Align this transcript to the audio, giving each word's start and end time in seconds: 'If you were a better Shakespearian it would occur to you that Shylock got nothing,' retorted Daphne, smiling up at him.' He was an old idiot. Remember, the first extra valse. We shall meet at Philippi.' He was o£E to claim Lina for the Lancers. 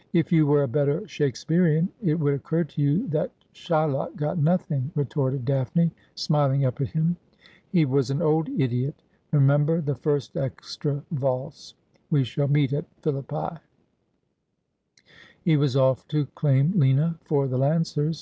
'If 0.20 0.30
you 0.30 0.46
were 0.46 0.62
a 0.62 0.68
better 0.68 1.08
Shakespearian 1.08 1.88
it 2.02 2.20
would 2.20 2.34
occur 2.34 2.64
to 2.64 2.82
you 2.82 3.06
that 3.08 3.32
Shylock 3.54 4.14
got 4.14 4.36
nothing,' 4.36 4.90
retorted 4.94 5.46
Daphne, 5.46 5.90
smiling 6.14 6.66
up 6.66 6.82
at 6.82 6.88
him.' 6.88 7.16
He 7.72 7.86
was 7.86 8.10
an 8.10 8.20
old 8.20 8.50
idiot. 8.50 9.02
Remember, 9.32 9.80
the 9.80 9.94
first 9.94 10.36
extra 10.36 11.02
valse. 11.10 11.72
We 12.10 12.24
shall 12.24 12.48
meet 12.48 12.74
at 12.74 12.84
Philippi.' 13.00 13.56
He 15.40 15.56
was 15.56 15.74
o£E 15.76 16.06
to 16.08 16.26
claim 16.26 16.72
Lina 16.78 17.18
for 17.24 17.48
the 17.48 17.56
Lancers. 17.56 18.18